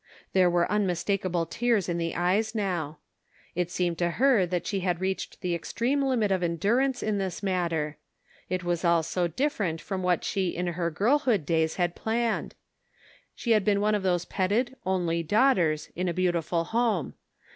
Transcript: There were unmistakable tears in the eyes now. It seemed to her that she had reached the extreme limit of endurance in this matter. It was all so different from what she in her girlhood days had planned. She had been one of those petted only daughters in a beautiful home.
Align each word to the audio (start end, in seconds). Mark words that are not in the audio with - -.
There 0.33 0.49
were 0.49 0.71
unmistakable 0.71 1.45
tears 1.45 1.87
in 1.87 1.99
the 1.99 2.15
eyes 2.15 2.55
now. 2.55 2.97
It 3.53 3.69
seemed 3.69 3.99
to 3.99 4.09
her 4.17 4.47
that 4.47 4.65
she 4.65 4.79
had 4.79 4.99
reached 4.99 5.41
the 5.41 5.53
extreme 5.53 6.01
limit 6.01 6.31
of 6.31 6.41
endurance 6.41 7.03
in 7.03 7.19
this 7.19 7.43
matter. 7.43 7.97
It 8.49 8.63
was 8.63 8.83
all 8.83 9.03
so 9.03 9.27
different 9.27 9.79
from 9.79 10.01
what 10.01 10.23
she 10.23 10.55
in 10.55 10.65
her 10.65 10.89
girlhood 10.89 11.45
days 11.45 11.75
had 11.75 11.93
planned. 11.95 12.55
She 13.35 13.51
had 13.51 13.63
been 13.63 13.79
one 13.79 13.93
of 13.93 14.01
those 14.01 14.25
petted 14.25 14.75
only 14.87 15.21
daughters 15.21 15.91
in 15.95 16.09
a 16.09 16.15
beautiful 16.15 16.63
home. 16.63 17.13